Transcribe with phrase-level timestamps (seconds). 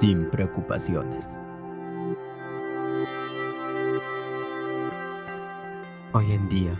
[0.00, 1.36] sin preocupaciones.
[6.14, 6.72] Hoy en día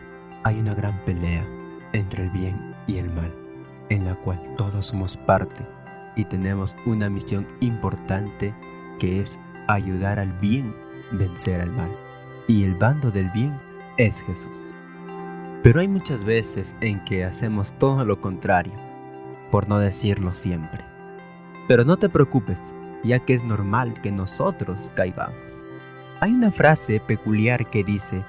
[0.45, 1.47] hay una gran pelea
[1.93, 3.31] entre el bien y el mal,
[3.91, 5.67] en la cual todos somos parte
[6.17, 8.55] y tenemos una misión importante
[8.99, 10.75] que es ayudar al bien
[11.13, 11.95] vencer al mal.
[12.49, 13.55] Y el bando del bien
[13.99, 14.75] es Jesús.
[15.63, 18.73] Pero hay muchas veces en que hacemos todo lo contrario,
[19.51, 20.87] por no decirlo siempre.
[21.69, 25.65] Pero no te preocupes, ya que es normal que nosotros caigamos.
[26.21, 28.25] Hay una frase peculiar que dice,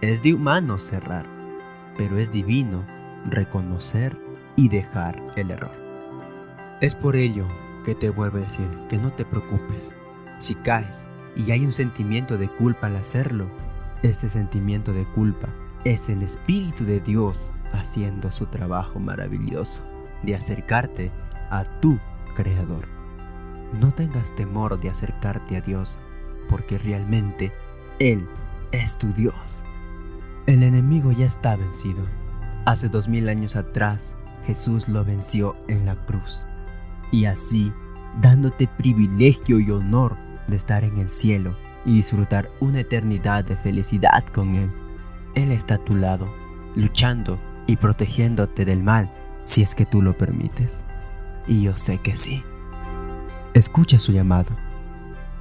[0.00, 1.26] es de humano cerrar,
[1.96, 2.84] pero es divino
[3.24, 4.16] reconocer
[4.56, 5.72] y dejar el error.
[6.80, 7.46] Es por ello
[7.84, 9.94] que te vuelvo a decir que no te preocupes.
[10.38, 13.50] Si caes y hay un sentimiento de culpa al hacerlo,
[14.02, 15.48] este sentimiento de culpa
[15.84, 19.84] es el Espíritu de Dios haciendo su trabajo maravilloso
[20.22, 21.10] de acercarte
[21.50, 21.98] a tu
[22.34, 22.97] Creador.
[23.72, 25.98] No tengas temor de acercarte a Dios,
[26.48, 27.52] porque realmente
[27.98, 28.28] Él
[28.72, 29.64] es tu Dios.
[30.46, 32.06] El enemigo ya está vencido.
[32.64, 36.46] Hace dos mil años atrás, Jesús lo venció en la cruz.
[37.12, 37.72] Y así,
[38.20, 44.24] dándote privilegio y honor de estar en el cielo y disfrutar una eternidad de felicidad
[44.32, 44.72] con Él.
[45.34, 46.32] Él está a tu lado,
[46.74, 49.12] luchando y protegiéndote del mal
[49.44, 50.84] si es que tú lo permites.
[51.46, 52.42] Y yo sé que sí.
[53.58, 54.50] Escucha su llamado.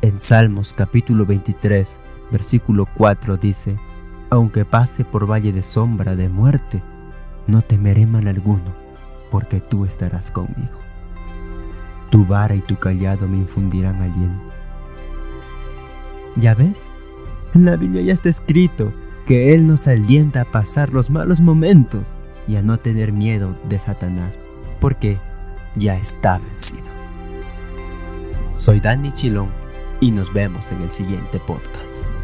[0.01, 1.99] En Salmos capítulo 23,
[2.31, 3.77] versículo 4 dice,
[4.31, 6.81] Aunque pase por valle de sombra de muerte,
[7.45, 8.75] no temeré mal alguno,
[9.29, 10.79] porque tú estarás conmigo.
[12.09, 14.51] Tu vara y tu callado me infundirán aliento.
[16.37, 16.89] ¿Ya ves?
[17.53, 18.91] En la Biblia ya está escrito
[19.27, 23.77] que Él nos alienta a pasar los malos momentos y a no tener miedo de
[23.77, 24.39] Satanás,
[24.79, 25.19] porque
[25.75, 26.96] ya está vencido.
[28.57, 29.51] Soy Danny Chilón
[30.01, 32.16] y nos vemos en el siguiente podcast.